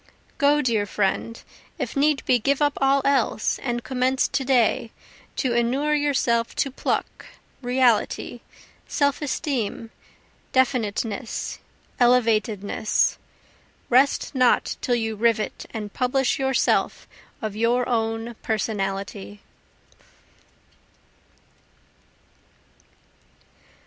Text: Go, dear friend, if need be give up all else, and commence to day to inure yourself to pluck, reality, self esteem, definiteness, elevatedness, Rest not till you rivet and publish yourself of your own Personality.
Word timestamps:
Go, 0.39 0.63
dear 0.63 0.87
friend, 0.87 1.39
if 1.77 1.95
need 1.95 2.25
be 2.25 2.39
give 2.39 2.59
up 2.59 2.75
all 2.81 3.03
else, 3.05 3.59
and 3.59 3.83
commence 3.83 4.27
to 4.29 4.43
day 4.43 4.91
to 5.35 5.53
inure 5.53 5.93
yourself 5.93 6.55
to 6.55 6.71
pluck, 6.71 7.27
reality, 7.61 8.41
self 8.87 9.21
esteem, 9.21 9.91
definiteness, 10.53 11.59
elevatedness, 11.99 13.17
Rest 13.91 14.33
not 14.33 14.75
till 14.81 14.95
you 14.95 15.15
rivet 15.15 15.67
and 15.69 15.93
publish 15.93 16.39
yourself 16.39 17.07
of 17.39 17.55
your 17.55 17.87
own 17.87 18.33
Personality. 18.41 19.41